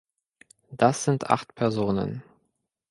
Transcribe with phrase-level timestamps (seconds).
[0.71, 2.23] Das sind acht Personen.